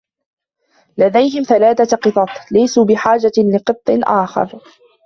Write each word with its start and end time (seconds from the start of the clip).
لديهم 0.97 1.43
ثلاثة 1.43 1.97
قطط، 1.97 2.27
ليسوا 2.51 2.85
بحاجة 2.85 3.31
لقط 3.55 3.81
آخر. 4.07 4.59